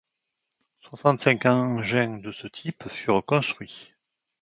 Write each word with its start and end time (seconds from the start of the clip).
Soixante-cinq 0.81 1.45
engins 1.45 2.17
de 2.17 2.31
ce 2.31 2.47
type 2.47 2.89
furent 2.89 3.23
construits. 3.23 3.91